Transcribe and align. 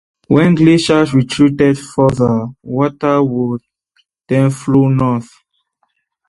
When 0.29 0.55
the 0.55 0.63
glaciers 0.63 1.13
retreated 1.13 1.77
further, 1.77 2.47
water 2.63 3.21
would 3.23 3.61
then 4.27 4.49
flow 4.49 4.87
north. 4.87 5.29